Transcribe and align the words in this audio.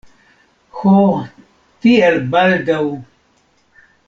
Ho, 0.77 0.93
tiel 1.85 2.19
baldaŭ! 2.33 2.83